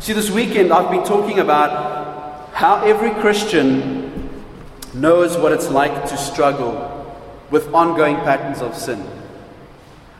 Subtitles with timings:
[0.00, 4.30] See, this weekend I've been talking about how every Christian
[4.94, 6.94] knows what it's like to struggle
[7.50, 9.04] with ongoing patterns of sin.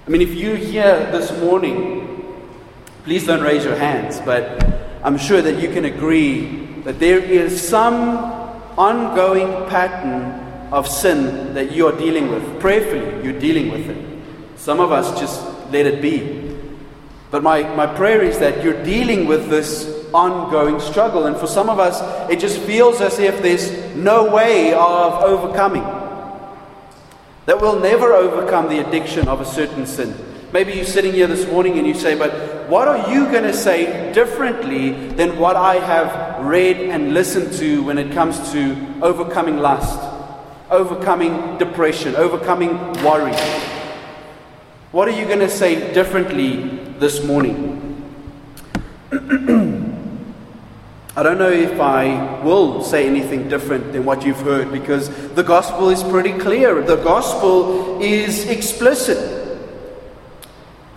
[0.04, 2.44] I mean, if you're here this morning,
[3.04, 4.66] please don't raise your hands, but
[5.04, 8.18] I'm sure that you can agree that there is some
[8.76, 12.60] ongoing pattern of sin that you are dealing with.
[12.60, 14.58] Prayerfully, you're dealing with it.
[14.58, 15.40] Some of us just
[15.70, 16.37] let it be.
[17.30, 21.26] But my, my prayer is that you're dealing with this ongoing struggle.
[21.26, 25.84] And for some of us, it just feels as if there's no way of overcoming.
[27.46, 30.14] That we'll never overcome the addiction of a certain sin.
[30.52, 33.52] Maybe you're sitting here this morning and you say, But what are you going to
[33.52, 39.58] say differently than what I have read and listened to when it comes to overcoming
[39.58, 39.98] lust,
[40.70, 43.34] overcoming depression, overcoming worry?
[44.90, 47.84] What are you going to say differently this morning?
[51.16, 55.42] I don't know if I will say anything different than what you've heard because the
[55.42, 56.80] gospel is pretty clear.
[56.82, 59.18] The gospel is explicit.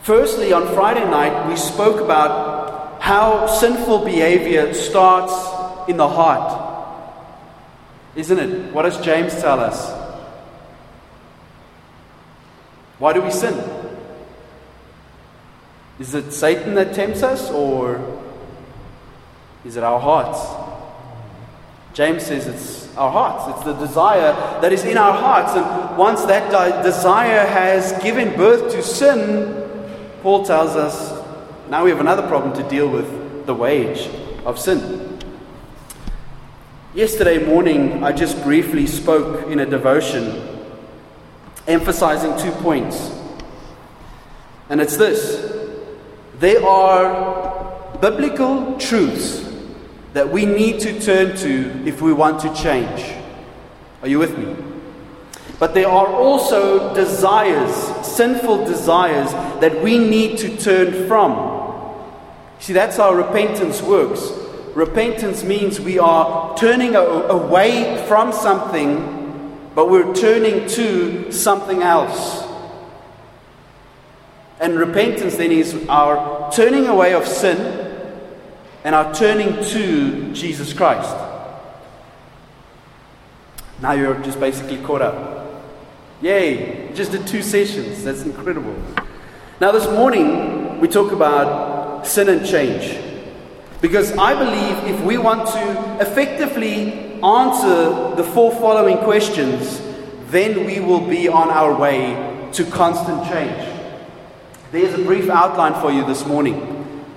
[0.03, 5.33] Firstly, on Friday night, we spoke about how sinful behavior starts
[5.89, 6.69] in the heart.
[8.15, 8.73] Isn't it?
[8.73, 9.91] What does James tell us?
[12.99, 13.80] Why do we sin?
[16.01, 18.01] Is it Satan that tempts us, or
[19.63, 20.39] is it our hearts?
[21.93, 23.55] James says it's our hearts.
[23.55, 25.53] It's the desire that is in our hearts.
[25.53, 29.63] And once that desire has given birth to sin,
[30.23, 31.23] Paul tells us
[31.69, 34.09] now we have another problem to deal with the wage
[34.43, 35.19] of sin.
[36.95, 40.65] Yesterday morning, I just briefly spoke in a devotion
[41.67, 43.11] emphasizing two points.
[44.67, 45.60] And it's this
[46.41, 49.47] there are biblical truths
[50.13, 53.15] that we need to turn to if we want to change.
[54.01, 54.55] Are you with me?
[55.59, 57.71] But there are also desires,
[58.03, 61.59] sinful desires, that we need to turn from.
[62.57, 64.31] See, that's how repentance works.
[64.73, 72.50] Repentance means we are turning away from something, but we're turning to something else.
[74.61, 77.57] And repentance then is our turning away of sin
[78.83, 81.13] and our turning to Jesus Christ.
[83.81, 85.63] Now you're just basically caught up.
[86.21, 88.03] Yay, just did two sessions.
[88.03, 88.75] That's incredible.
[89.59, 92.99] Now, this morning, we talk about sin and change.
[93.81, 99.81] Because I believe if we want to effectively answer the four following questions,
[100.27, 103.70] then we will be on our way to constant change.
[104.71, 106.55] There's a brief outline for you this morning.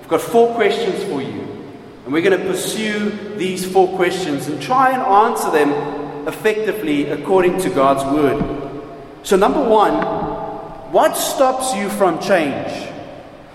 [0.01, 1.41] I've got four questions for you.
[2.03, 7.59] And we're going to pursue these four questions and try and answer them effectively according
[7.59, 8.43] to God's Word.
[9.23, 9.93] So, number one,
[10.91, 12.71] what stops you from change?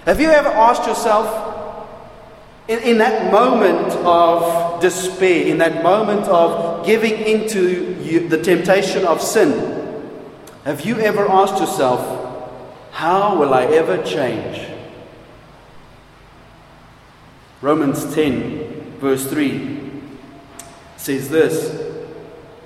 [0.07, 1.87] Have you ever asked yourself,
[2.69, 9.05] in, in that moment of despair, in that moment of giving into you, the temptation
[9.05, 10.09] of sin,
[10.65, 12.20] have you ever asked yourself,
[12.93, 14.67] how will I ever change?
[17.63, 19.79] Romans 10, verse 3
[20.97, 21.89] says this.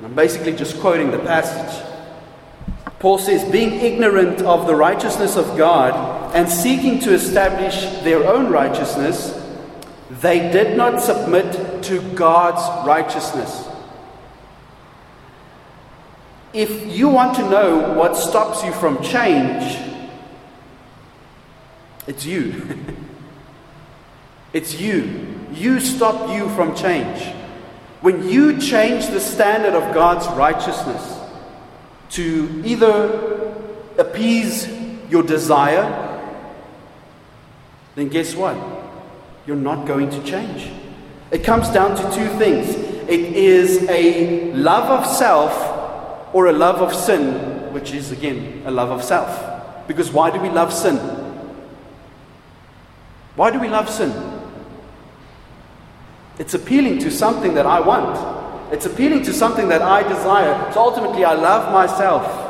[0.03, 1.85] I'm basically just quoting the passage.
[2.99, 8.51] Paul says, being ignorant of the righteousness of God and seeking to establish their own
[8.51, 9.41] righteousness,
[10.11, 13.69] they did not submit to God's righteousness.
[16.53, 19.77] If you want to know what stops you from change,
[22.07, 22.79] it's you.
[24.53, 25.47] it's you.
[25.53, 27.23] You stop you from change.
[28.01, 31.21] When you change the standard of God's righteousness,
[32.11, 33.55] to either
[33.99, 34.69] appease
[35.11, 35.85] your desire,
[37.97, 38.57] then guess what?
[39.47, 40.71] You're not going to change.
[41.31, 42.75] It comes down to two things
[43.09, 48.71] it is a love of self or a love of sin, which is again a
[48.71, 49.87] love of self.
[49.87, 50.97] Because why do we love sin?
[53.37, 54.13] Why do we love sin?
[56.39, 58.73] It's appealing to something that I want.
[58.73, 60.73] It's appealing to something that I desire.
[60.73, 62.43] So ultimately, I love myself.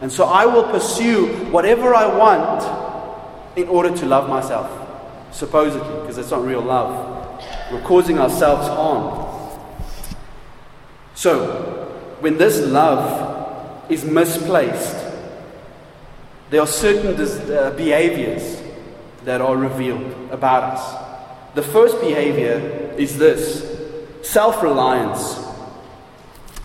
[0.00, 4.68] And so I will pursue whatever I want in order to love myself.
[5.32, 7.42] Supposedly, because it's not real love.
[7.70, 9.28] We're causing ourselves harm.
[11.14, 11.88] So,
[12.20, 14.96] when this love is misplaced,
[16.50, 17.14] there are certain
[17.52, 18.60] uh, behaviors
[19.24, 21.54] that are revealed about us.
[21.54, 23.78] The first behavior is this
[24.22, 25.36] self reliance.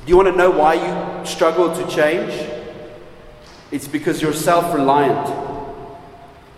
[0.05, 2.33] Do you want to know why you struggle to change?
[3.71, 5.27] It's because you're self reliant.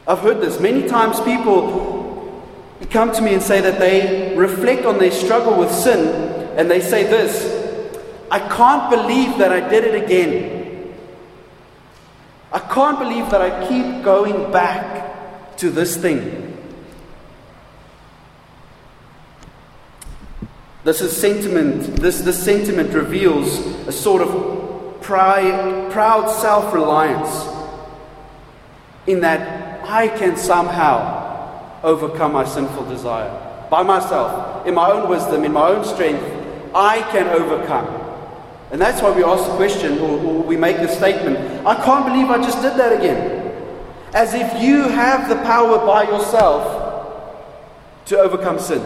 [0.08, 1.20] I've heard this many times.
[1.22, 2.44] People
[2.90, 6.08] come to me and say that they reflect on their struggle with sin
[6.58, 7.56] and they say this
[8.30, 10.94] I can't believe that I did it again.
[12.52, 14.97] I can't believe that I keep going back
[15.58, 16.58] to this thing.
[20.84, 27.46] This is sentiment, this, this sentiment reveals a sort of pride, proud self reliance
[29.06, 33.68] in that I can somehow overcome my sinful desire.
[33.70, 36.24] By myself, in my own wisdom, in my own strength,
[36.74, 37.88] I can overcome.
[38.72, 42.06] And that's why we ask the question, or, or we make the statement I can't
[42.06, 43.37] believe I just did that again.
[44.14, 46.86] As if you have the power by yourself
[48.06, 48.82] to overcome sin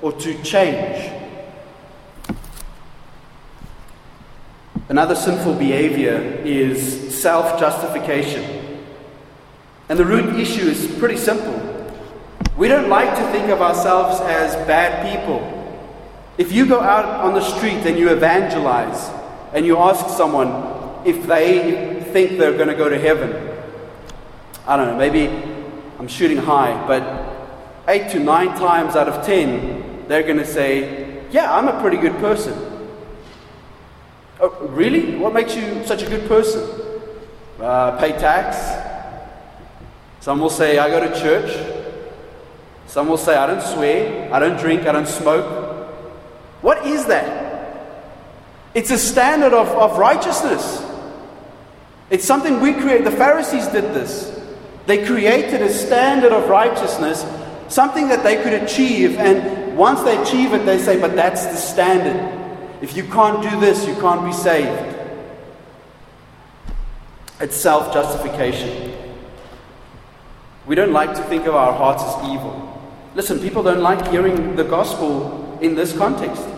[0.00, 1.12] or to change.
[4.88, 8.86] Another sinful behavior is self justification.
[9.90, 11.54] And the root issue is pretty simple.
[12.56, 15.54] We don't like to think of ourselves as bad people.
[16.38, 19.10] If you go out on the street and you evangelize
[19.52, 23.57] and you ask someone if they think they're going to go to heaven,
[24.68, 25.28] I don't know, maybe
[25.98, 27.02] I'm shooting high, but
[27.88, 31.96] eight to nine times out of ten, they're going to say, Yeah, I'm a pretty
[31.96, 32.54] good person.
[34.38, 35.16] Oh, really?
[35.16, 36.68] What makes you such a good person?
[37.58, 38.58] Uh, pay tax.
[40.20, 41.50] Some will say, I go to church.
[42.86, 45.88] Some will say, I don't swear, I don't drink, I don't smoke.
[46.60, 48.04] What is that?
[48.74, 50.84] It's a standard of, of righteousness.
[52.10, 53.04] It's something we create.
[53.04, 54.37] The Pharisees did this.
[54.88, 57.26] They created a standard of righteousness,
[57.68, 61.56] something that they could achieve, and once they achieve it, they say, But that's the
[61.56, 62.16] standard.
[62.80, 64.96] If you can't do this, you can't be saved.
[67.38, 68.94] It's self justification.
[70.66, 72.82] We don't like to think of our hearts as evil.
[73.14, 76.48] Listen, people don't like hearing the gospel in this context.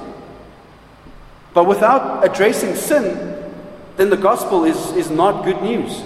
[1.52, 3.52] But without addressing sin,
[3.96, 6.04] then the gospel is, is not good news.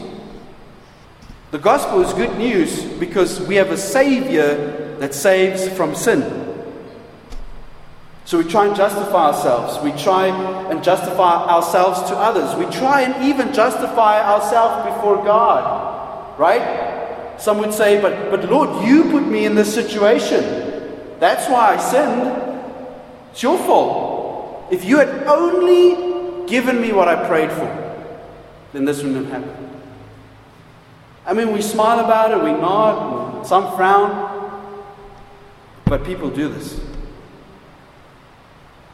[1.55, 6.21] The gospel is good news because we have a Savior that saves from sin.
[8.25, 9.79] So we try and justify ourselves.
[9.79, 12.57] We try and justify ourselves to others.
[12.57, 16.41] We try and even justify ourselves before God.
[16.41, 17.37] Right?
[17.39, 20.43] Some would say, but, but Lord, you put me in this situation.
[21.21, 22.67] That's why I sinned.
[23.31, 24.73] It's your fault.
[24.73, 28.03] If you had only given me what I prayed for,
[28.73, 29.64] then this wouldn't have happened.
[31.27, 34.35] I mean, we smile about it, we nod, some frown,
[35.87, 36.81] but people do this.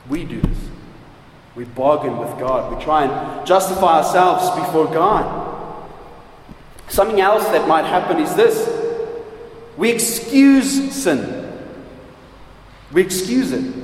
[0.09, 0.59] We do this.
[1.55, 2.77] We bargain with God.
[2.77, 5.87] We try and justify ourselves before God.
[6.89, 8.79] Something else that might happen is this
[9.77, 11.49] we excuse sin.
[12.93, 13.75] We excuse it.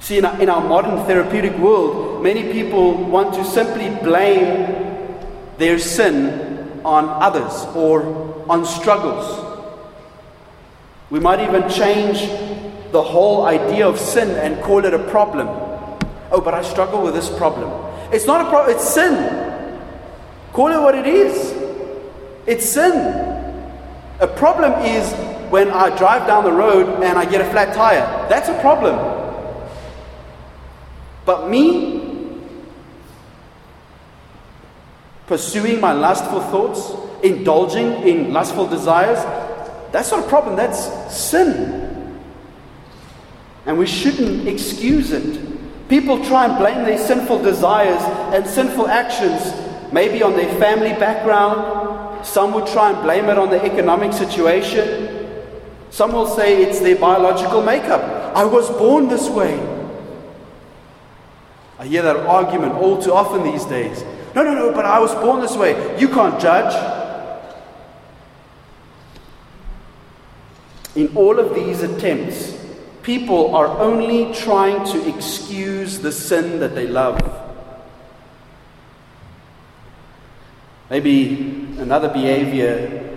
[0.00, 5.18] See, in our, in our modern therapeutic world, many people want to simply blame
[5.58, 6.49] their sin
[6.84, 9.46] on others or on struggles.
[11.10, 12.20] We might even change
[12.92, 15.48] the whole idea of sin and call it a problem.
[16.32, 17.70] Oh, but I struggle with this problem.
[18.12, 19.14] It's not a problem, it's sin.
[20.52, 21.52] Call it what it is.
[22.46, 22.92] It's sin.
[24.20, 25.12] A problem is
[25.50, 28.28] when I drive down the road and I get a flat tire.
[28.28, 28.96] That's a problem.
[31.24, 31.99] But me
[35.30, 36.90] pursuing my lustful thoughts,
[37.22, 39.20] indulging in lustful desires,
[39.92, 42.20] that's not a problem, that's sin.
[43.64, 45.88] And we shouldn't excuse it.
[45.88, 48.02] People try and blame their sinful desires
[48.34, 49.54] and sinful actions,
[49.92, 52.26] maybe on their family background.
[52.26, 55.28] Some would try and blame it on the economic situation.
[55.90, 58.02] Some will say it's their biological makeup.
[58.34, 59.54] I was born this way.
[61.78, 64.04] I hear that argument all too often these days.
[64.34, 65.98] No, no, no, but I was born this way.
[66.00, 66.74] You can't judge.
[70.96, 72.60] In all of these attempts
[73.02, 77.18] People are only trying to excuse the sin that they love.
[80.90, 83.16] Maybe another behavior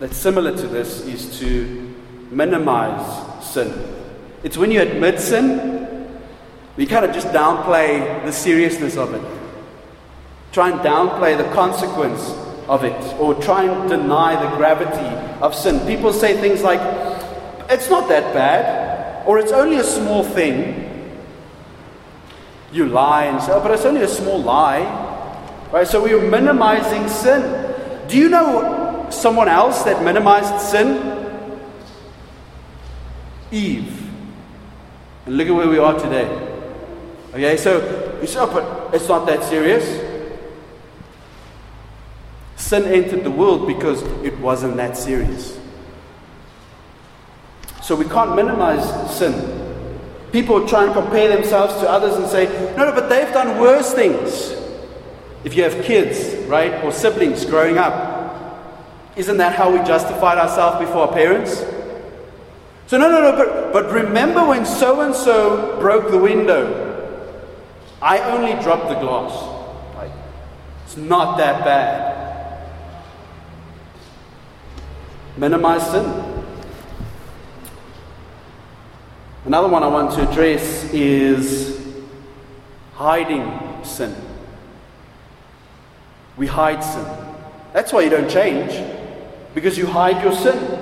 [0.00, 1.94] that's similar to this is to
[2.30, 3.72] minimize sin.
[4.42, 5.81] It's when you admit sin,
[6.76, 9.22] we kind of just downplay the seriousness of it.
[10.52, 12.30] Try and downplay the consequence
[12.68, 15.84] of it, or try and deny the gravity of sin.
[15.86, 16.80] People say things like,
[17.70, 20.88] it's not that bad, or it's only a small thing.
[22.72, 24.80] You lie and say, oh, but it's only a small lie.
[25.72, 25.86] Right?
[25.86, 27.74] So we are minimizing sin.
[28.08, 31.60] Do you know someone else that minimized sin?
[33.50, 34.10] Eve.
[35.26, 36.51] And look at where we are today.
[37.32, 39.84] Okay, so you say, oh, but it's not that serious.
[42.56, 45.58] Sin entered the world because it wasn't that serious.
[47.82, 49.58] So we can't minimize sin.
[50.30, 52.44] People try and compare themselves to others and say,
[52.76, 54.52] no, no, but they've done worse things.
[55.42, 58.12] If you have kids, right, or siblings growing up,
[59.16, 61.64] isn't that how we justified ourselves before our parents?
[62.88, 66.91] So, no, no, no, but, but remember when so and so broke the window?
[68.02, 69.32] I only dropped the glass.
[69.94, 70.10] Like,
[70.84, 72.68] it's not that bad.
[75.36, 76.32] Minimize sin.
[79.44, 81.80] Another one I want to address is
[82.94, 84.14] hiding sin.
[86.36, 87.06] We hide sin.
[87.72, 88.72] That's why you don't change,
[89.54, 90.78] because you hide your sin.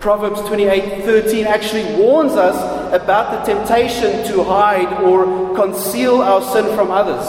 [0.00, 6.74] Proverbs 28 13 actually warns us about the temptation to hide or conceal our sin
[6.76, 7.26] from others.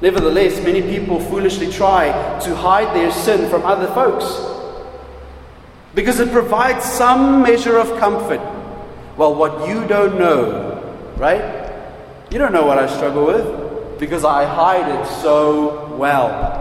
[0.00, 2.08] Nevertheless, many people foolishly try
[2.40, 4.24] to hide their sin from other folks
[5.94, 8.40] because it provides some measure of comfort.
[9.16, 11.72] Well, what you don't know, right?
[12.30, 16.60] You don't know what I struggle with because I hide it so well.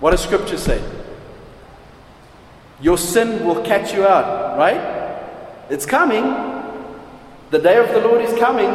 [0.00, 0.82] What does Scripture say?
[2.80, 5.01] Your sin will catch you out, right?
[5.72, 6.24] It's coming.
[7.48, 8.68] The day of the Lord is coming.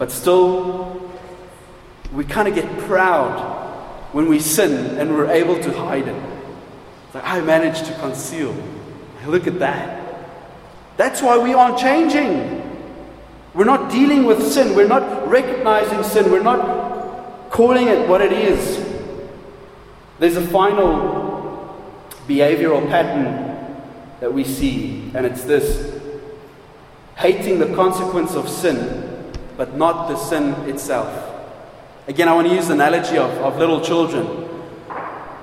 [0.00, 1.00] But still,
[2.12, 3.38] we kind of get proud
[4.10, 6.22] when we sin and we're able to hide it.
[7.04, 8.52] It's like, I managed to conceal.
[9.28, 10.26] Look at that.
[10.96, 12.60] That's why we aren't changing.
[13.54, 14.74] We're not dealing with sin.
[14.74, 16.32] We're not recognizing sin.
[16.32, 18.84] We're not calling it what it is.
[20.18, 21.94] There's a final
[22.26, 23.45] behavioral pattern
[24.20, 26.00] that we see, and it's this
[27.16, 31.34] hating the consequence of sin, but not the sin itself.
[32.08, 34.48] Again, I want to use the analogy of, of little children.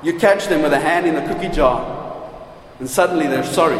[0.01, 2.29] You catch them with a hand in the cookie jar,
[2.79, 3.79] and suddenly they're sorry.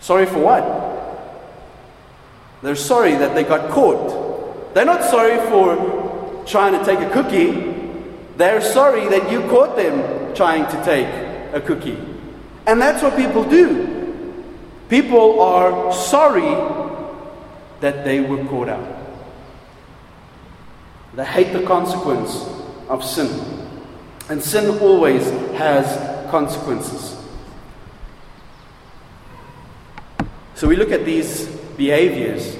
[0.00, 0.88] Sorry for what?
[2.62, 4.74] They're sorry that they got caught.
[4.74, 7.74] They're not sorry for trying to take a cookie.
[8.36, 11.06] They're sorry that you caught them trying to take
[11.54, 12.07] a cookie.
[12.68, 14.44] And that's what people do.
[14.90, 16.54] People are sorry
[17.80, 18.86] that they were caught out.
[21.14, 22.46] They hate the consequence
[22.90, 23.30] of sin.
[24.28, 27.16] And sin always has consequences.
[30.54, 31.46] So we look at these
[31.78, 32.54] behaviors.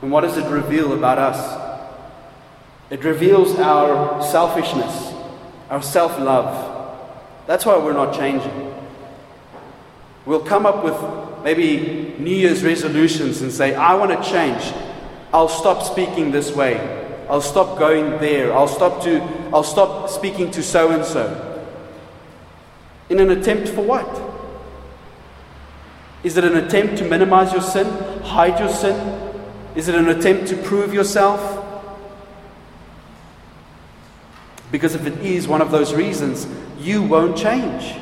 [0.00, 1.90] And what does it reveal about us?
[2.88, 5.12] It reveals our selfishness,
[5.68, 6.69] our self love.
[7.50, 8.72] That's why we're not changing.
[10.24, 14.72] We'll come up with maybe New Year's resolutions and say, I want to change.
[15.34, 16.78] I'll stop speaking this way.
[17.28, 18.52] I'll stop going there.
[18.52, 19.20] I'll stop to
[19.52, 21.66] I'll stop speaking to so and so.
[23.08, 24.06] In an attempt for what?
[26.22, 27.88] Is it an attempt to minimize your sin,
[28.22, 28.94] hide your sin?
[29.74, 31.59] Is it an attempt to prove yourself?
[34.70, 36.46] Because if it is one of those reasons,
[36.78, 37.96] you won't change.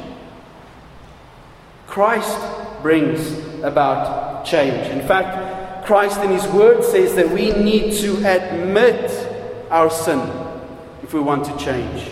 [1.87, 2.39] Christ
[2.83, 4.89] brings about change.
[4.89, 9.11] In fact, Christ in His Word says that we need to admit
[9.71, 10.21] our sin
[11.03, 12.11] if we want to change.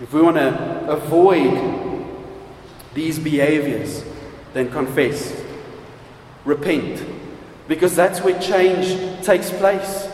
[0.00, 2.06] If we want to avoid
[2.94, 4.04] these behaviors,
[4.54, 5.38] then confess,
[6.44, 7.04] repent,
[7.68, 10.08] because that's where change takes place.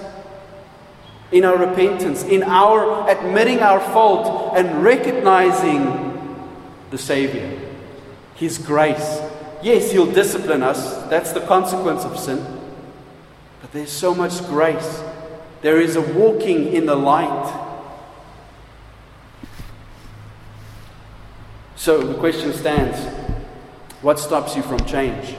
[1.31, 6.13] In our repentance, in our admitting our fault and recognizing
[6.91, 7.59] the Savior,
[8.35, 9.21] His grace.
[9.63, 12.45] Yes, He'll discipline us, that's the consequence of sin.
[13.61, 15.03] But there's so much grace.
[15.63, 17.63] There is a walking in the light.
[21.77, 22.99] So the question stands
[24.03, 25.35] what stops you from change?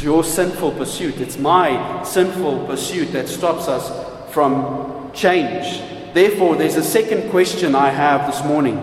[0.00, 1.20] It's your sinful pursuit.
[1.20, 5.82] It's my sinful pursuit that stops us from change.
[6.14, 8.78] Therefore, there's a second question I have this morning.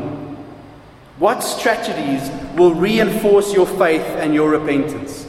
[1.17, 5.25] What strategies will reinforce your faith and your repentance?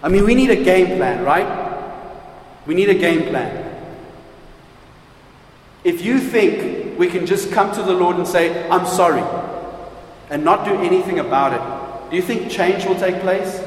[0.00, 1.82] I mean, we need a game plan, right?
[2.64, 3.76] We need a game plan.
[5.82, 9.24] If you think we can just come to the Lord and say, I'm sorry,
[10.30, 13.63] and not do anything about it, do you think change will take place?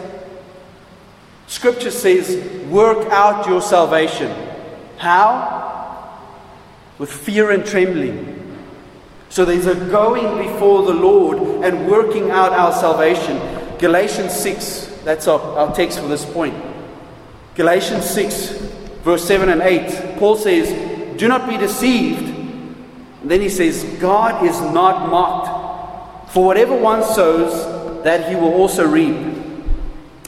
[1.47, 4.31] Scripture says, work out your salvation.
[4.97, 6.27] How?
[6.97, 8.35] With fear and trembling.
[9.29, 13.39] So there's a going before the Lord and working out our salvation.
[13.77, 16.55] Galatians 6, that's our, our text for this point.
[17.55, 18.51] Galatians 6,
[19.03, 22.23] verse 7 and 8, Paul says, Do not be deceived.
[23.21, 26.31] And then he says, God is not mocked.
[26.31, 29.36] For whatever one sows, that he will also reap.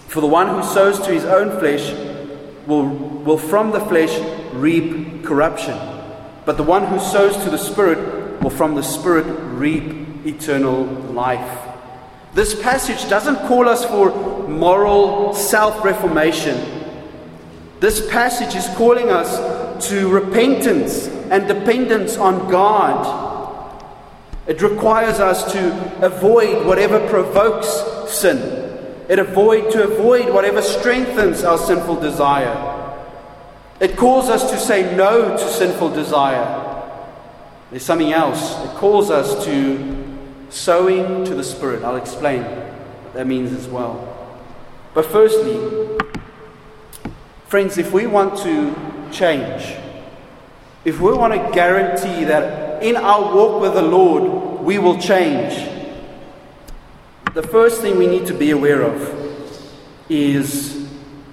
[0.09, 1.91] For the one who sows to his own flesh
[2.65, 4.19] will, will from the flesh
[4.53, 5.77] reap corruption.
[6.45, 11.67] But the one who sows to the Spirit will from the Spirit reap eternal life.
[12.33, 16.57] This passage doesn't call us for moral self reformation.
[17.79, 23.85] This passage is calling us to repentance and dependence on God.
[24.47, 28.58] It requires us to avoid whatever provokes sin.
[29.09, 32.95] It avoid to avoid whatever strengthens our sinful desire.
[33.81, 36.65] It calls us to say no to sinful desire.
[37.71, 38.57] There's something else.
[38.63, 40.17] It calls us to
[40.49, 41.83] sowing to the Spirit.
[41.83, 44.05] I'll explain what that means as well.
[44.93, 45.89] But firstly,
[47.49, 48.75] Friends, if we want to
[49.11, 49.75] change,
[50.85, 55.57] if we want to guarantee that in our walk with the Lord we will change,
[57.39, 58.99] the first thing we need to be aware of
[60.09, 60.89] is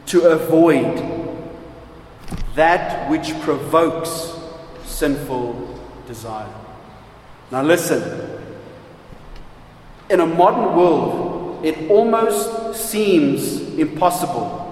[0.06, 1.02] to avoid
[2.54, 4.32] that which provokes
[4.84, 6.54] sinful desire.
[7.50, 8.40] Now, listen.
[10.08, 14.62] In a modern world, it almost seems impossible.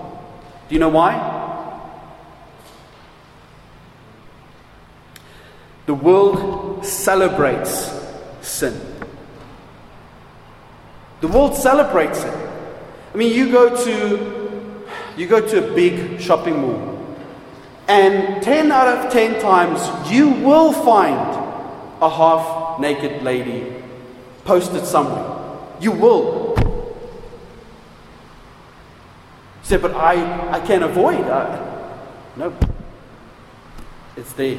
[0.69, 1.15] Do you know why?
[5.87, 7.91] The world celebrates
[8.41, 8.94] sin.
[11.25, 12.35] The world celebrates it.
[13.15, 17.17] I mean, you go to you go to a big shopping mall,
[17.89, 19.81] and 10 out of 10 times
[20.13, 21.17] you will find
[22.03, 23.75] a half naked lady
[24.45, 25.59] posted somewhere.
[25.81, 26.55] You will.
[29.63, 31.25] say, but I, I can't avoid.
[31.25, 31.89] I,
[32.37, 32.53] no.
[34.15, 34.59] It's there.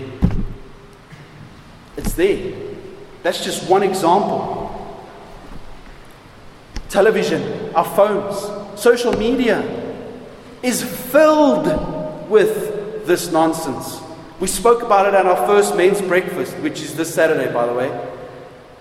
[1.96, 2.56] It's there.
[3.22, 4.65] That's just one example.
[6.96, 9.60] Television, our phones, social media
[10.64, 11.68] is filled
[12.30, 14.00] with this nonsense.
[14.40, 17.74] We spoke about it at our first men's breakfast, which is this Saturday, by the
[17.74, 17.92] way.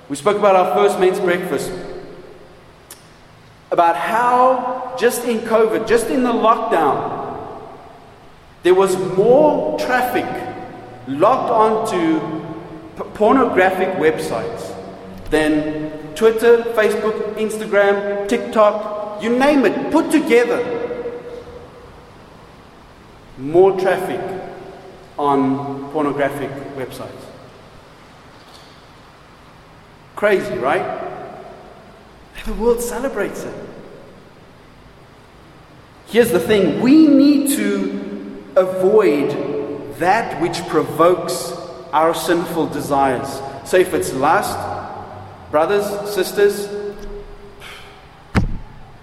[0.09, 1.73] We spoke about our first men's breakfast.
[3.73, 7.69] About how, just in COVID, just in the lockdown,
[8.63, 10.29] there was more traffic
[11.09, 12.21] locked onto
[13.15, 14.73] pornographic websites
[15.31, 20.63] than Twitter, Facebook, Instagram, TikTok, you name it, put together.
[23.39, 24.21] More traffic
[25.19, 27.25] on pornographic websites.
[30.17, 31.03] Crazy, right?
[32.47, 33.55] The world celebrates it.
[36.07, 39.31] Here's the thing we need to avoid
[39.99, 41.53] that which provokes
[41.93, 43.41] our sinful desires.
[43.65, 44.59] So if it's lust,
[45.55, 46.69] brothers, sisters,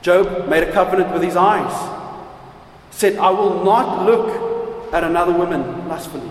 [0.02, 1.72] Job made a covenant with his eyes.
[2.90, 6.30] Said, I will not look at another woman lustfully.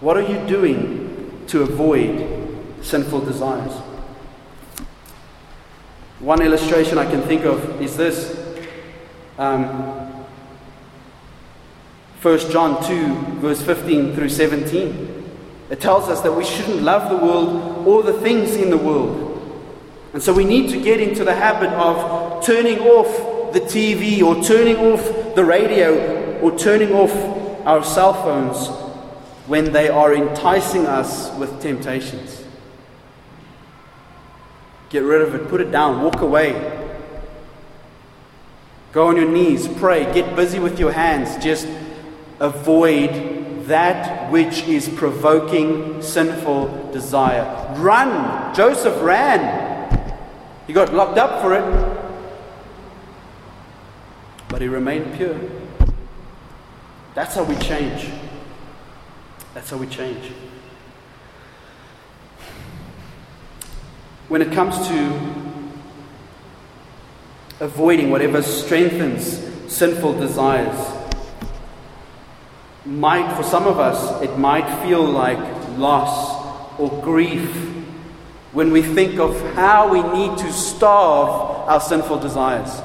[0.00, 3.74] What are you doing to avoid sinful desires?
[6.18, 8.36] One illustration I can think of is this.
[9.38, 10.24] Um,
[12.20, 15.09] 1 John 2, verse 15 through 17.
[15.70, 19.28] It tells us that we shouldn't love the world or the things in the world.
[20.12, 24.42] And so we need to get into the habit of turning off the TV or
[24.42, 27.12] turning off the radio or turning off
[27.66, 28.68] our cell phones
[29.46, 32.44] when they are enticing us with temptations.
[34.88, 36.88] Get rid of it, put it down, walk away.
[38.92, 41.68] Go on your knees, pray, get busy with your hands, just
[42.40, 43.39] avoid
[43.70, 47.44] that which is provoking sinful desire.
[47.78, 48.52] Run!
[48.52, 50.18] Joseph ran.
[50.66, 51.96] He got locked up for it,
[54.48, 55.38] but he remained pure.
[57.14, 58.10] That's how we change.
[59.54, 60.32] That's how we change.
[64.26, 65.34] When it comes to
[67.60, 69.38] avoiding whatever strengthens
[69.72, 70.99] sinful desires,
[72.90, 75.38] might, for some of us, it might feel like
[75.78, 77.48] loss or grief
[78.52, 81.30] when we think of how we need to starve
[81.68, 82.82] our sinful desires.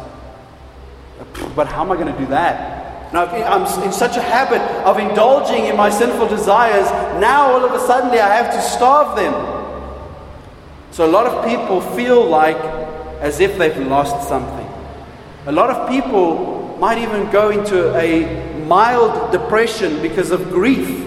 [1.55, 3.13] But how am I going to do that?
[3.13, 6.85] Now, I'm in such a habit of indulging in my sinful desires,
[7.19, 9.33] now all of a sudden I have to starve them.
[10.91, 12.57] So a lot of people feel like
[13.21, 14.67] as if they've lost something.
[15.47, 21.03] A lot of people might even go into a mild depression because of grief.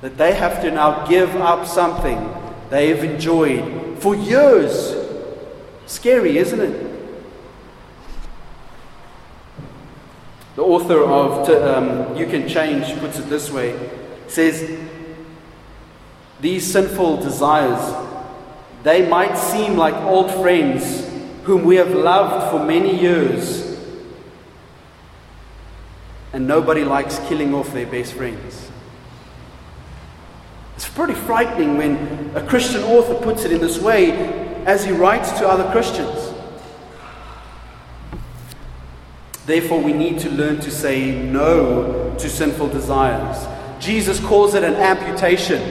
[0.00, 2.34] That they have to now give up something
[2.70, 4.94] they have enjoyed for years.
[5.86, 6.88] Scary, isn't it?
[10.54, 13.78] The author of um, You Can Change puts it this way
[14.26, 14.78] says,
[16.40, 18.06] These sinful desires,
[18.82, 21.08] they might seem like old friends
[21.44, 23.67] whom we have loved for many years
[26.32, 28.70] and nobody likes killing off their best friends.
[30.76, 34.12] It's pretty frightening when a Christian author puts it in this way
[34.64, 36.34] as he writes to other Christians.
[39.46, 43.46] Therefore, we need to learn to say no to sinful desires.
[43.80, 45.62] Jesus calls it an amputation,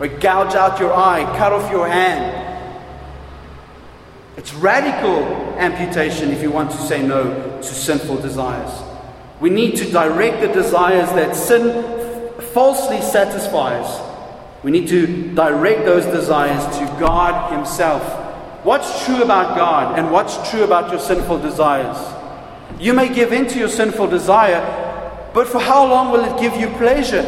[0.00, 2.34] or gouge out your eye, cut off your hand.
[4.36, 5.22] It's radical
[5.58, 8.87] amputation if you want to say no to sinful desires.
[9.40, 11.82] We need to direct the desires that sin
[12.52, 14.04] falsely satisfies.
[14.62, 18.02] We need to direct those desires to God Himself.
[18.64, 21.96] What's true about God and what's true about your sinful desires?
[22.80, 24.60] You may give in to your sinful desire,
[25.32, 27.22] but for how long will it give you pleasure?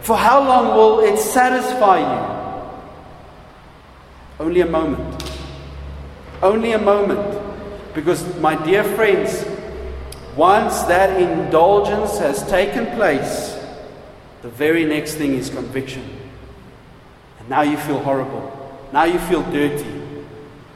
[0.00, 2.36] For how long will it satisfy you?
[4.40, 5.30] Only a moment.
[6.42, 7.42] Only a moment.
[7.94, 9.44] Because, my dear friends,
[10.36, 13.58] once that indulgence has taken place,
[14.42, 16.04] the very next thing is conviction.
[17.40, 18.52] And now you feel horrible.
[18.92, 20.02] Now you feel dirty.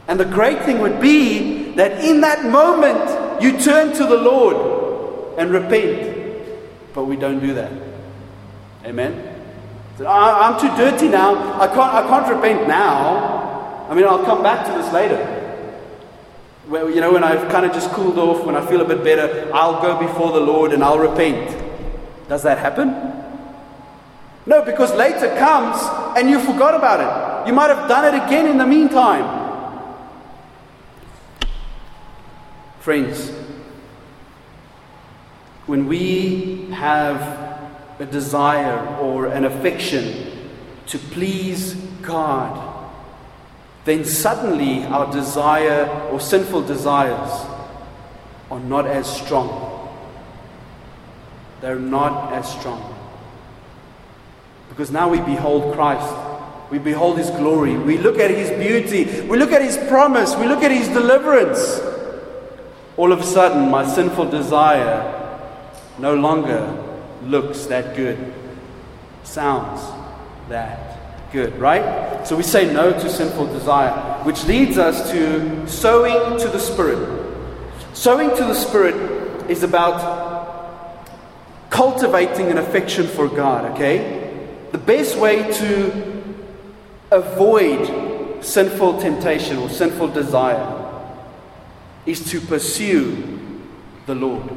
[0.08, 5.38] And the great thing would be that in that moment you turn to the Lord
[5.38, 6.44] and repent.
[6.94, 7.70] But we don't do that.
[8.84, 9.26] Amen?
[10.06, 11.60] I'm too dirty now.
[11.60, 13.86] I can't, I can't repent now.
[13.90, 15.39] I mean, I'll come back to this later
[16.70, 19.50] you know, when I've kind of just cooled off, when I feel a bit better,
[19.52, 21.50] I'll go before the Lord and I'll repent.
[22.28, 22.90] Does that happen?
[24.46, 25.80] No, because later comes
[26.16, 27.48] and you forgot about it.
[27.48, 29.38] You might have done it again in the meantime.
[32.80, 33.30] Friends,
[35.66, 37.20] when we have
[37.98, 40.48] a desire or an affection
[40.86, 42.69] to please God,
[43.84, 47.46] then suddenly our desire or sinful desires
[48.50, 49.88] are not as strong.
[51.60, 52.94] They're not as strong.
[54.68, 56.14] Because now we behold Christ.
[56.70, 57.76] We behold His glory.
[57.76, 59.22] We look at His beauty.
[59.22, 60.36] We look at His promise.
[60.36, 61.80] We look at His deliverance.
[62.96, 65.16] All of a sudden, my sinful desire
[65.98, 66.86] no longer
[67.24, 68.32] looks that good,
[69.22, 69.80] sounds
[70.48, 70.89] that
[71.32, 72.26] good, right?
[72.26, 77.20] So we say no to sinful desire, which leads us to sowing to the Spirit.
[77.92, 81.08] Sowing to the Spirit is about
[81.70, 84.46] cultivating an affection for God, okay?
[84.72, 86.22] The best way to
[87.10, 90.76] avoid sinful temptation or sinful desire
[92.06, 93.60] is to pursue
[94.06, 94.50] the Lord.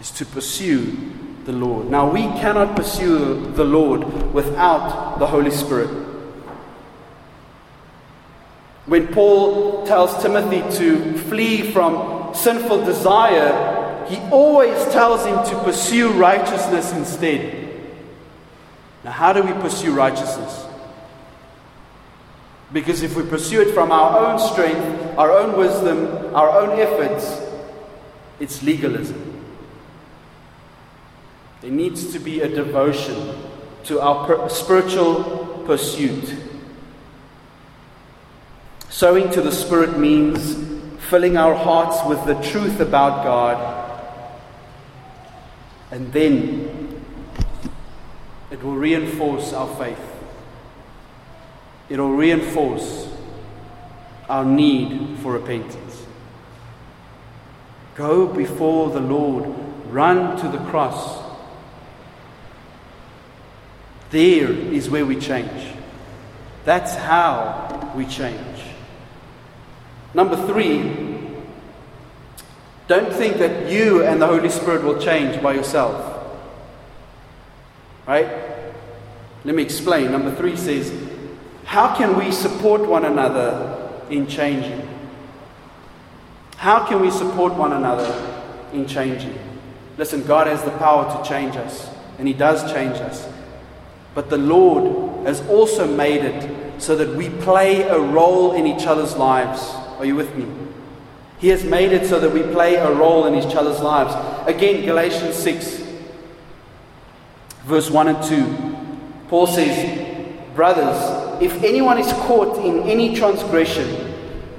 [0.00, 1.12] Is to pursue
[1.46, 1.88] the Lord.
[1.88, 5.88] Now, we cannot pursue the Lord without the Holy Spirit.
[8.86, 16.10] When Paul tells Timothy to flee from sinful desire, he always tells him to pursue
[16.12, 17.66] righteousness instead.
[19.04, 20.64] Now, how do we pursue righteousness?
[22.72, 27.40] Because if we pursue it from our own strength, our own wisdom, our own efforts,
[28.40, 29.25] it's legalism.
[31.66, 33.34] There needs to be a devotion
[33.86, 36.32] to our per- spiritual pursuit.
[38.88, 40.54] Sowing to the Spirit means
[41.10, 44.20] filling our hearts with the truth about God,
[45.90, 47.02] and then
[48.52, 49.98] it will reinforce our faith.
[51.88, 53.08] It will reinforce
[54.28, 56.06] our need for repentance.
[57.96, 59.52] Go before the Lord,
[59.90, 61.25] run to the cross
[64.10, 65.74] there is where we change.
[66.64, 68.60] That's how we change.
[70.14, 71.06] Number three,
[72.88, 76.12] Don't think that you and the Holy Spirit will change by yourself.
[78.06, 78.28] Right?
[79.44, 80.12] Let me explain.
[80.12, 80.92] Number three says,
[81.64, 84.88] How can we support one another in changing?
[86.56, 88.14] How can we support one another
[88.72, 89.36] in changing?
[89.98, 93.28] Listen, God has the power to change us, and He does change us.
[94.16, 98.86] But the Lord has also made it so that we play a role in each
[98.86, 99.60] other's lives.
[99.98, 100.46] Are you with me?
[101.38, 104.14] He has made it so that we play a role in each other's lives.
[104.48, 105.82] Again, Galatians 6,
[107.64, 108.76] verse 1 and 2.
[109.28, 110.16] Paul says,
[110.54, 114.14] Brothers, if anyone is caught in any transgression,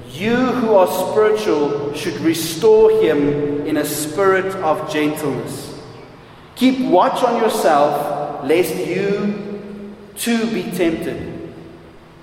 [0.08, 5.80] you who are spiritual should restore him in a spirit of gentleness.
[6.54, 9.47] Keep watch on yourself, lest you
[10.18, 11.54] too be tempted,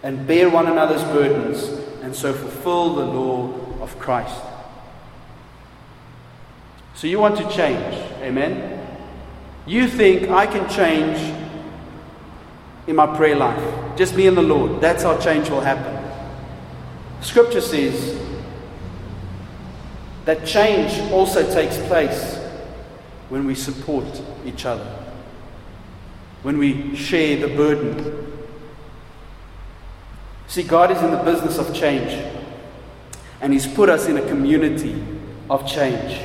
[0.04, 1.64] and bear one another's burdens,
[2.04, 4.40] and so fulfill the law of Christ.
[6.94, 8.88] So you want to change, amen?
[9.66, 11.18] You think I can change
[12.88, 14.80] in my prayer life, just me and the Lord.
[14.80, 15.94] That's how change will happen.
[17.22, 18.22] Scripture says
[20.26, 22.38] that change also takes place
[23.30, 24.06] when we support
[24.46, 25.05] each other,
[26.46, 28.32] when we share the burden.
[30.46, 32.14] See, God is in the business of change,
[33.42, 35.04] and He's put us in a community
[35.50, 36.22] of change.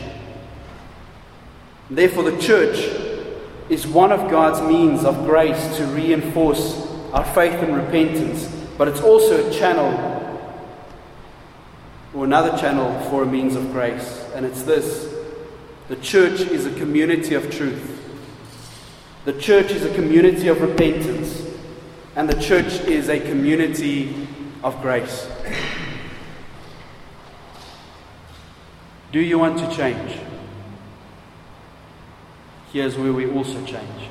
[1.89, 2.77] Therefore, the church
[3.71, 8.45] is one of God's means of grace to reinforce our faith and repentance,
[8.77, 9.89] but it's also a channel
[12.13, 15.15] or another channel for a means of grace, and it's this
[15.89, 18.00] the church is a community of truth.
[19.25, 21.45] The church is a community of repentance,
[22.17, 24.27] and the church is a community
[24.65, 25.29] of grace.
[29.13, 30.19] Do you want to change?
[32.73, 34.09] Here's where we also change.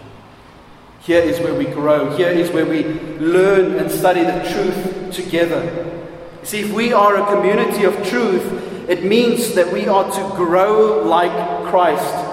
[1.02, 2.16] Here is where we grow.
[2.16, 2.84] Here is where we
[3.18, 6.06] learn and study the truth together.
[6.44, 8.44] See, if we are a community of truth,
[8.88, 11.32] it means that we are to grow like
[11.70, 12.29] Christ.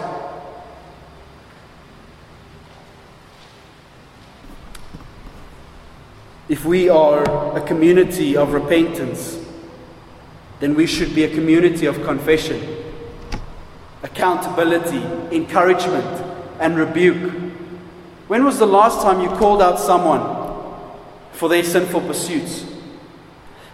[6.49, 9.37] If we are a community of repentance,
[10.61, 12.85] then we should be a community of confession,
[14.05, 15.03] accountability,
[15.35, 16.25] encouragement,
[16.61, 17.33] and rebuke.
[18.29, 20.23] When was the last time you called out someone
[21.33, 22.63] for their sinful pursuits?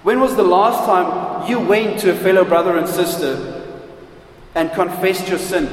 [0.03, 3.81] When was the last time you went to a fellow brother and sister
[4.55, 5.67] and confessed your sin?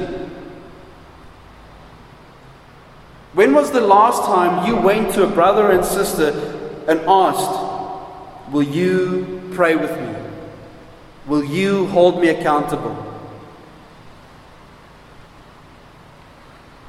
[3.32, 6.59] When was the last time you went to a brother and sister
[6.90, 10.14] and asked, Will you pray with me?
[11.26, 13.06] Will you hold me accountable?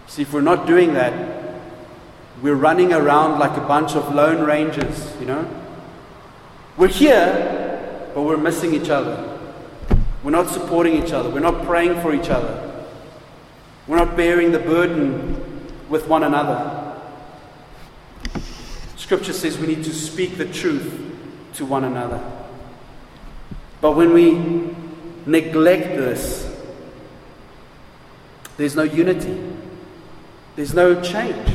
[0.08, 1.60] See, if we're not doing that,
[2.42, 5.48] we're running around like a bunch of lone rangers, you know?
[6.78, 9.40] We're here, but we're missing each other.
[10.24, 11.30] We're not supporting each other.
[11.30, 12.86] We're not praying for each other.
[13.86, 16.81] We're not bearing the burden with one another.
[19.12, 20.90] Scripture says we need to speak the truth
[21.56, 22.24] to one another.
[23.82, 24.74] But when we
[25.26, 26.50] neglect this,
[28.56, 29.38] there's no unity,
[30.56, 31.46] there's no change.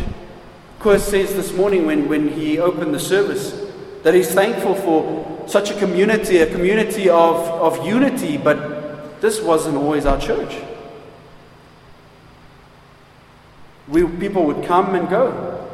[0.81, 3.59] Kurs says this morning when, when he opened the service,
[4.03, 9.79] that he's thankful for such a community, a community of, of unity, but this wasn't
[9.79, 10.62] always our church.
[13.88, 15.66] We, people would come and go,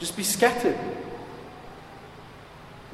[0.00, 0.76] just be scattered.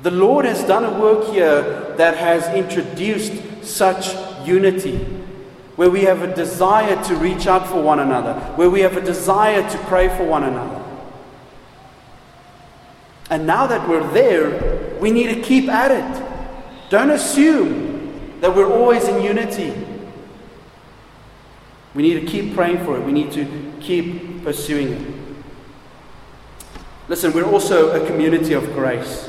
[0.02, 4.14] The Lord has done a work here that has introduced such
[4.46, 4.98] unity,
[5.76, 9.00] where we have a desire to reach out for one another, where we have a
[9.00, 10.84] desire to pray for one another.
[13.30, 16.90] And now that we're there, we need to keep at it.
[16.90, 19.74] Don't assume that we're always in unity.
[21.94, 23.04] We need to keep praying for it.
[23.04, 25.14] We need to keep pursuing it.
[27.08, 29.28] Listen, we're also a community of grace.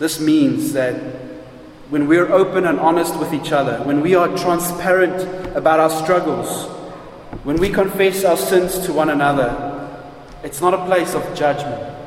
[0.00, 0.94] This means that
[1.90, 6.66] when we're open and honest with each other, when we are transparent about our struggles,
[7.44, 9.76] when we confess our sins to one another,
[10.42, 11.98] it's not a place of judgment.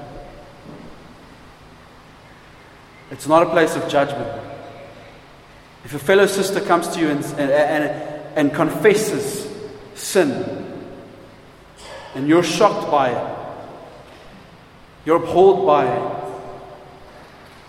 [3.11, 4.41] It's not a place of judgment.
[5.85, 7.83] If a fellow sister comes to you and, and, and,
[8.35, 9.47] and confesses
[9.93, 10.89] sin,
[12.15, 13.37] and you're shocked by it,
[15.05, 16.12] you're appalled by it,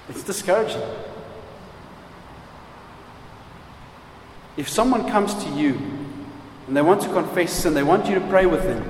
[0.09, 0.83] it's discouraging.
[4.57, 5.75] If someone comes to you
[6.67, 8.89] and they want to confess sin, they want you to pray with them,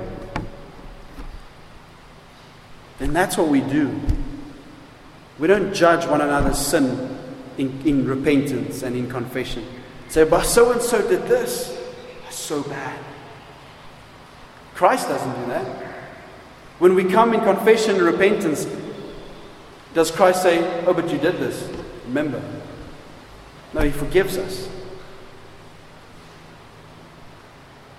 [2.99, 3.99] then that's what we do.
[5.39, 7.17] We don't judge one another's sin
[7.57, 9.65] in, in repentance and in confession.
[10.07, 11.77] Say, but so and so did this.
[12.23, 12.99] That's so bad.
[14.75, 15.65] Christ doesn't do that.
[16.79, 18.65] When we come in confession and repentance,
[19.95, 21.67] does Christ say, Oh, but you did this?
[22.05, 22.43] Remember.
[23.73, 24.69] No, He forgives us.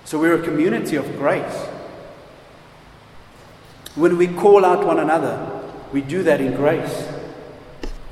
[0.05, 1.67] So we're a community of grace.
[3.95, 7.07] When we call out one another, we do that in grace.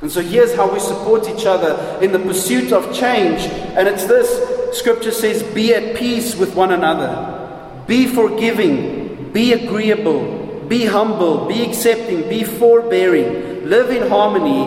[0.01, 3.41] And so here's how we support each other in the pursuit of change.
[3.77, 10.65] And it's this Scripture says, Be at peace with one another, be forgiving, be agreeable,
[10.67, 14.63] be humble, be accepting, be forbearing, live in harmony.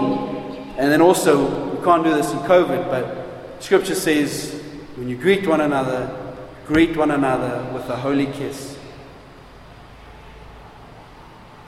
[0.76, 4.60] And then also, we can't do this in COVID, but Scripture says,
[4.96, 6.34] when you greet one another,
[6.66, 8.76] greet one another with a holy kiss.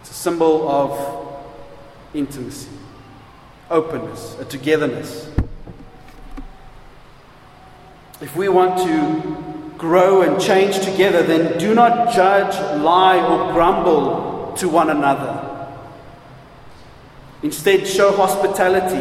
[0.00, 1.44] It's a symbol of
[2.14, 2.68] intimacy
[3.70, 5.30] openness, a togetherness.
[8.20, 14.52] If we want to grow and change together, then do not judge, lie, or grumble
[14.58, 15.49] to one another.
[17.42, 19.00] Instead, show hospitality,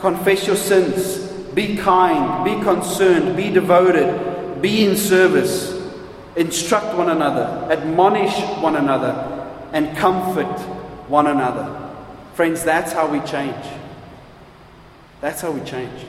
[0.00, 1.18] confess your sins,
[1.54, 5.72] be kind, be concerned, be devoted, be in service,
[6.36, 10.58] instruct one another, admonish one another, and comfort
[11.08, 11.90] one another.
[12.34, 13.64] Friends, that's how we change.
[15.20, 16.06] That's how we change.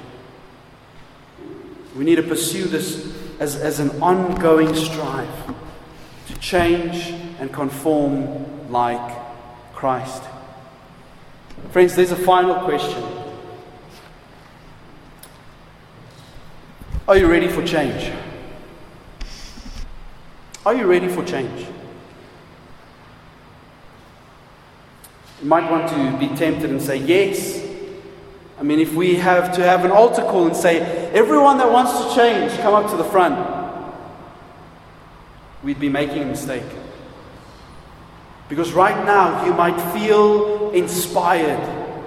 [1.96, 5.28] We need to pursue this as, as an ongoing strive
[6.28, 9.18] to change and conform like
[9.74, 10.24] Christ.
[11.70, 13.04] Friends, there's a final question.
[17.08, 18.12] Are you ready for change?
[20.66, 21.68] Are you ready for change?
[25.42, 27.62] You might want to be tempted and say, Yes,
[28.62, 30.82] I mean, if we have to have an altar call and say,
[31.14, 33.36] everyone that wants to change, come up to the front,
[35.64, 36.62] we'd be making a mistake.
[38.50, 41.98] Because right now, you might feel inspired,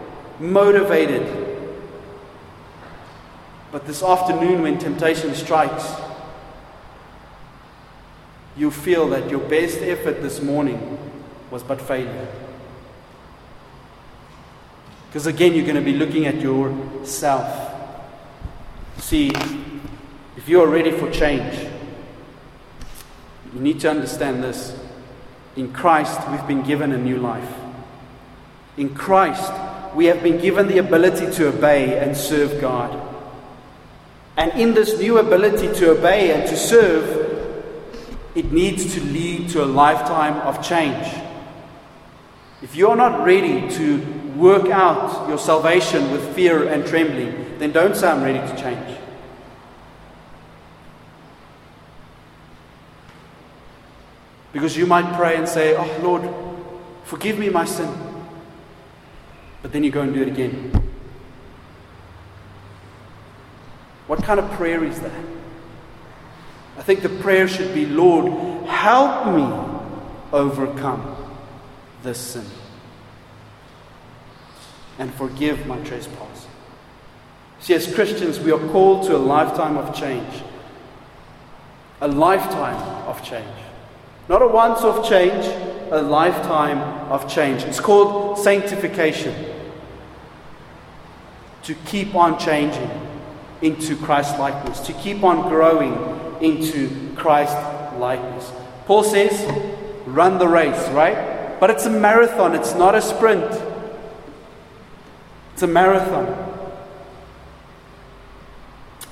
[0.40, 1.42] motivated.
[3.72, 5.94] But this afternoon, when temptation strikes,
[8.56, 10.98] you feel that your best effort this morning
[11.50, 12.28] was but failure.
[15.08, 17.72] Because again, you're going to be looking at yourself.
[18.98, 19.30] See,
[20.36, 21.68] if you are ready for change,
[23.52, 24.76] you need to understand this.
[25.56, 27.63] In Christ, we've been given a new life.
[28.76, 29.52] In Christ,
[29.94, 33.00] we have been given the ability to obey and serve God.
[34.36, 37.24] And in this new ability to obey and to serve,
[38.34, 41.06] it needs to lead to a lifetime of change.
[42.62, 43.98] If you're not ready to
[44.36, 48.98] work out your salvation with fear and trembling, then don't say, I'm ready to change.
[54.52, 56.28] Because you might pray and say, Oh Lord,
[57.04, 58.03] forgive me my sin.
[59.64, 60.70] But then you go and do it again.
[64.06, 65.24] What kind of prayer is that?
[66.76, 69.48] I think the prayer should be, Lord, help me
[70.34, 71.16] overcome
[72.02, 72.44] this sin
[74.98, 76.46] and forgive my trespass.
[77.60, 80.42] See, as Christians, we are called to a lifetime of change.
[82.02, 82.76] A lifetime
[83.08, 83.48] of change.
[84.28, 85.46] Not a once off change,
[85.90, 87.62] a lifetime of change.
[87.62, 89.52] It's called sanctification.
[91.64, 92.90] To keep on changing
[93.62, 95.94] into Christ likeness, to keep on growing
[96.40, 97.56] into Christ
[97.98, 98.52] likeness.
[98.86, 99.32] Paul says,
[100.06, 101.58] run the race, right?
[101.58, 103.50] But it's a marathon, it's not a sprint.
[105.54, 106.26] It's a marathon.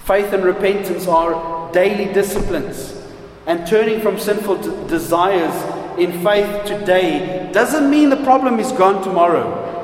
[0.04, 3.00] Faith and repentance are daily disciplines.
[3.46, 5.54] And turning from sinful desires
[5.98, 9.81] in faith today doesn't mean the problem is gone tomorrow.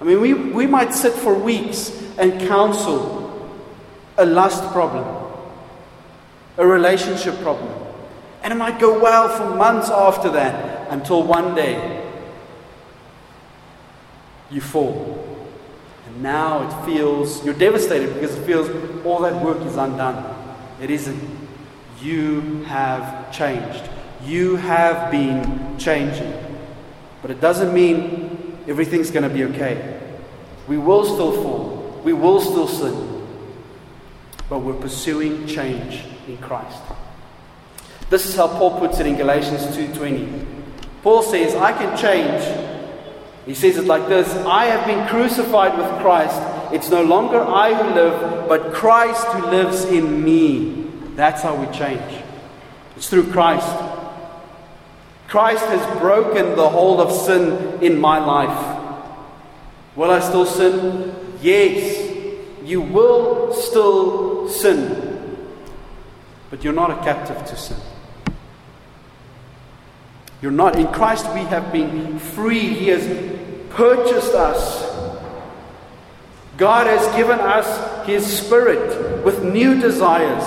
[0.00, 3.26] I mean, we, we might sit for weeks and counsel
[4.18, 5.32] a lust problem,
[6.56, 7.72] a relationship problem.
[8.42, 12.04] And it might go well for months after that until one day
[14.50, 15.22] you fall.
[16.06, 18.68] And now it feels, you're devastated because it feels
[19.04, 20.34] all that work is undone.
[20.80, 21.20] It isn't.
[22.00, 23.82] You have changed.
[24.22, 26.32] You have been changing.
[27.22, 28.35] But it doesn't mean
[28.68, 30.00] everything's going to be okay.
[30.68, 32.00] We will still fall.
[32.04, 33.16] We will still sin.
[34.48, 36.80] but we're pursuing change in Christ.
[38.10, 40.28] This is how Paul puts it in Galatians 2:20.
[41.02, 42.42] Paul says, "I can change."
[43.44, 46.40] He says it like this, "I have been crucified with Christ.
[46.72, 50.86] It's no longer I who live, but Christ who lives in me."
[51.16, 52.22] That's how we change.
[52.96, 53.66] It's through Christ.
[55.36, 58.80] Christ has broken the hold of sin in my life.
[59.94, 61.14] Will I still sin?
[61.42, 62.10] Yes.
[62.64, 65.36] You will still sin.
[66.48, 67.76] But you're not a captive to sin.
[70.40, 70.78] You're not.
[70.78, 72.72] In Christ, we have been free.
[72.72, 73.04] He has
[73.68, 74.90] purchased us.
[76.56, 80.44] God has given us His Spirit with new desires.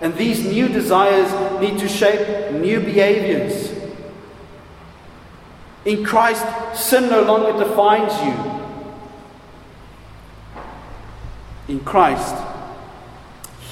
[0.00, 1.30] And these new desires
[1.60, 3.71] need to shape new behaviors.
[5.84, 8.62] In Christ, sin no longer defines you.
[11.68, 12.36] In Christ,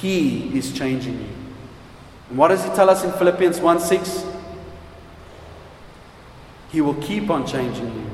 [0.01, 1.29] He is changing you.
[2.29, 4.25] And what does He tell us in Philippians 1 6?
[6.71, 8.09] He will keep on changing you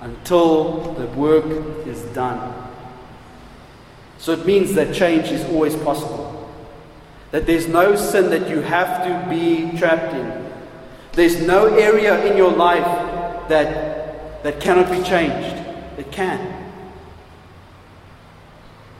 [0.00, 1.44] until the work
[1.86, 2.54] is done.
[4.18, 6.50] So it means that change is always possible.
[7.30, 10.52] That there's no sin that you have to be trapped in.
[11.12, 13.09] There's no area in your life
[13.50, 15.56] that, that cannot be changed.
[15.98, 16.72] It can.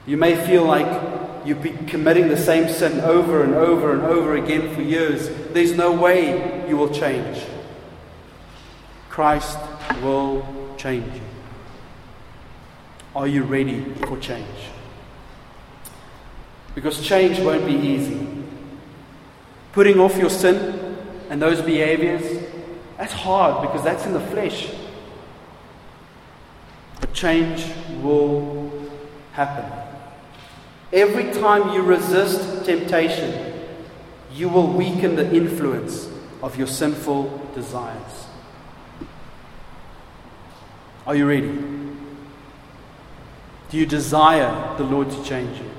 [0.06, 0.86] You may feel like
[1.44, 5.28] you've been committing the same sin over and over and over again for years.
[5.52, 7.44] There's no way you will change.
[9.08, 9.58] Christ
[10.02, 11.20] will change you.
[13.14, 14.46] Are you ready for change?
[16.74, 18.26] Because change won't be easy.
[19.72, 20.96] Putting off your sin
[21.28, 22.39] and those behaviors,
[23.00, 24.68] that's hard because that's in the flesh.
[27.00, 27.64] But change
[28.02, 28.70] will
[29.32, 29.64] happen.
[30.92, 33.58] Every time you resist temptation,
[34.34, 36.10] you will weaken the influence
[36.42, 38.26] of your sinful desires.
[41.06, 41.58] Are you ready?
[43.70, 45.70] Do you desire the Lord to change you?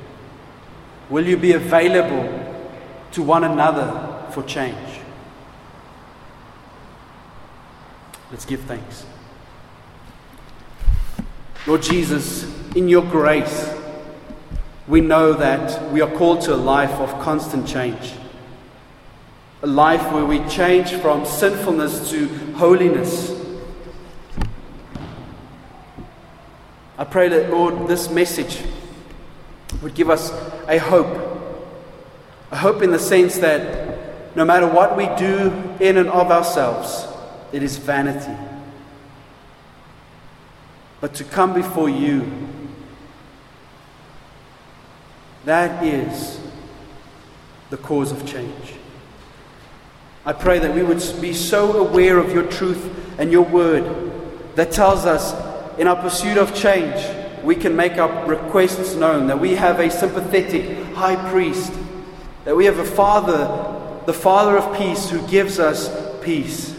[1.11, 2.65] Will you be available
[3.11, 4.90] to one another for change?
[8.32, 9.05] Let's give thanks.
[11.67, 12.43] Lord Jesus,
[12.75, 13.71] in your grace,
[14.88, 18.13] we know that we are called to a life of constant change.
[19.63, 23.38] A life where we change from sinfulness to holiness.
[26.97, 28.63] I pray that, Lord, this message
[29.82, 30.32] would give us
[30.69, 31.27] a hope.
[32.51, 35.51] A hope in the sense that no matter what we do
[35.82, 37.11] in and of ourselves,
[37.51, 38.35] it is vanity.
[40.99, 42.31] But to come before you,
[45.45, 46.39] that is
[47.71, 48.75] the cause of change.
[50.23, 54.11] I pray that we would be so aware of your truth and your word
[54.55, 55.33] that tells us
[55.79, 57.03] in our pursuit of change,
[57.43, 61.73] we can make our requests known, that we have a sympathetic high priest,
[62.45, 65.89] that we have a Father, the Father of peace, who gives us
[66.21, 66.75] peace.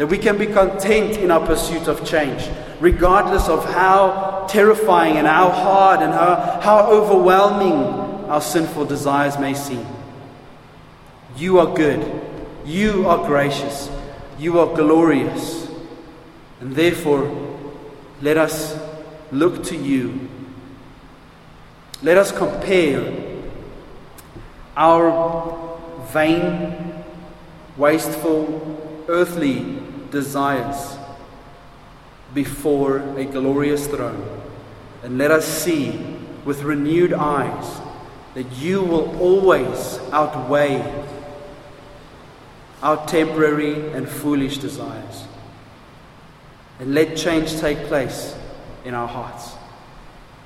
[0.00, 2.48] That we can be content in our pursuit of change,
[2.80, 9.52] regardless of how terrifying and how hard and how, how overwhelming our sinful desires may
[9.52, 9.86] seem.
[11.36, 12.00] You are good.
[12.64, 13.90] You are gracious.
[14.38, 15.68] You are glorious.
[16.62, 17.58] And therefore,
[18.22, 18.80] let us
[19.30, 20.30] look to you.
[22.02, 23.22] Let us compare
[24.78, 25.78] our
[26.10, 27.04] vain,
[27.76, 30.96] wasteful, earthly desires
[32.34, 34.40] before a glorious throne.
[35.02, 37.80] And let us see with renewed eyes
[38.34, 41.04] that you will always outweigh
[42.82, 45.24] our temporary and foolish desires.
[46.78, 48.34] And let change take place
[48.84, 49.52] in our hearts.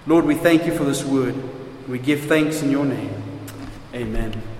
[0.06, 1.34] Lord, we thank you for this word.
[1.88, 3.22] We give thanks in your name.
[3.94, 4.53] Amen.